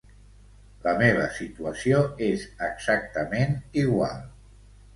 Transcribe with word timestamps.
La 0.85 0.93
meva 1.01 1.27
situació 1.35 2.01
és 2.29 2.47
exactament 2.71 3.57
igual. 3.87 4.21